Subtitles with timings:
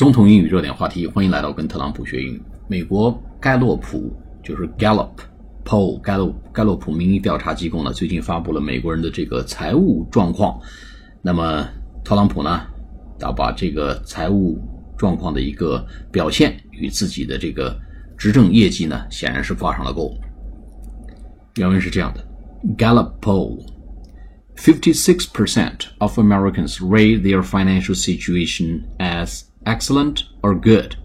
[0.00, 2.42] 总统英语热点话题，欢迎来到跟特朗普学英语。
[2.68, 4.10] 美国盖洛普
[4.42, 5.10] 就是 Gallup
[5.62, 10.58] Poll 盖洛盖洛普民意调查机构呢，最近发布了美国人的这个财务状况。
[11.20, 11.68] 那么
[12.02, 12.62] 特朗普呢，
[13.18, 14.58] 要把这个财务
[14.96, 17.78] 状况的一个表现与自己的这个
[18.16, 20.10] 执政业绩呢，显然是挂上了钩。
[21.56, 22.26] 原文是这样的
[22.78, 23.62] ：Gallup Poll。
[24.56, 30.95] 56% of Americans rate their financial situation as excellent or good.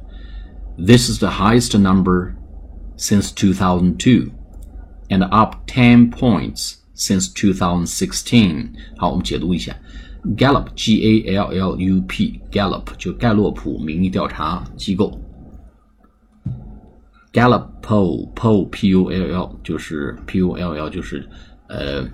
[0.79, 2.35] This is the highest number
[2.97, 4.31] since 2002
[5.11, 8.73] and up 10 points since 2016.
[8.97, 9.77] 好，我们解读一下，
[10.37, 15.19] Gallup G A L L U P Gallup 就盖洛普民意调查机构。
[17.33, 21.29] Gallup poll poll P U L L 就是 P U L L 就是
[21.69, 22.07] 呃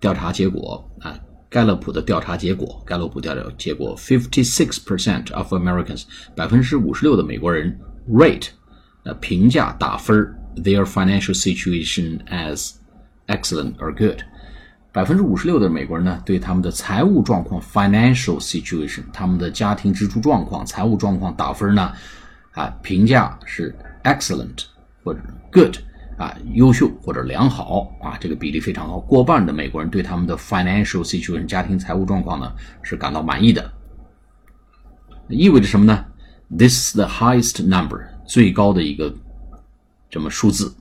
[0.00, 1.18] 调查结果啊。
[1.53, 8.47] 盖勒普的调查结果，盖勒普调查结果，fifty-six percent of Americans，百分之五十六的美国人 rate，
[9.03, 10.17] 呃，评价打分
[10.55, 12.71] their financial situation as
[13.27, 14.21] excellent or good。
[14.91, 21.93] 百分之五十六的美国人呢，对他们的财务状况 financial situation，他们的家庭支出状况、财务状况打分呢，
[22.53, 24.63] 啊，评价是 excellent
[25.03, 25.19] 或者
[25.51, 25.75] good。
[26.17, 33.71] 啊，优秀或者良好啊，这个比例非常高，过半的美国人对他们的 financial situation 家庭财务状况呢是感到满意的。
[35.29, 36.05] 意味着什么呢
[36.55, 39.13] ？This is the highest number 最高的一个
[40.09, 40.75] 这么数字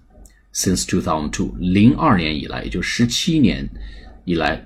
[0.53, 3.66] ，since two thousand two 零二年以来，也就十七年
[4.25, 4.62] 以来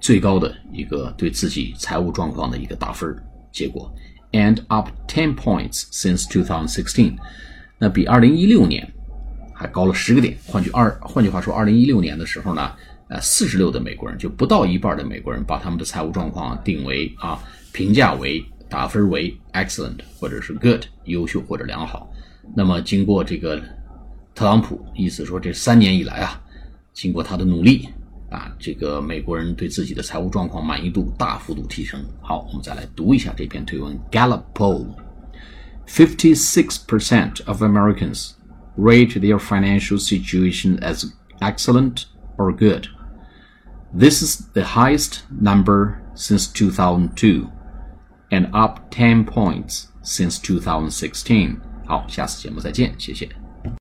[0.00, 3.12] 最高的一个对自己财务状况的一个打分
[3.50, 3.92] 结果
[4.32, 7.16] ，and up ten points since two thousand sixteen，
[7.78, 8.92] 那比二零一六年。
[9.58, 10.38] 还高了十个点。
[10.46, 12.72] 换句二，换句话说，二零一六年的时候呢，
[13.08, 17.42] 呃，四十六的美国人就不到一半的美国人把他们的财务状况定为啊，
[17.72, 22.08] 评价为打分为 excellent 或者是 good 优秀或者良好。
[22.54, 23.60] 那么经过这个
[24.32, 26.40] 特朗普，意思说这三年以来啊，
[26.92, 27.88] 经过他的努力
[28.30, 32.00] 啊，这个美国人对自己的财务状况满意度大幅度提升。
[32.20, 38.37] 好，我们再来读一下这篇推文：Gallup poll，fifty six percent of Americans。
[38.77, 42.07] rate their financial situation as excellent
[42.37, 42.87] or good.
[43.93, 47.51] This is the highest number since 2002
[48.31, 51.59] and up 10 points since 2016.
[51.85, 53.29] 好，下次节目再见，谢谢。